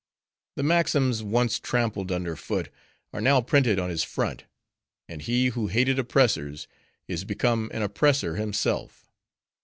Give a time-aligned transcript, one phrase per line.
[0.55, 2.71] The maxims once trampled under foot,
[3.13, 4.45] are now printed on his front;
[5.07, 6.67] and he who hated oppressors,
[7.07, 9.11] is become an oppressor himself.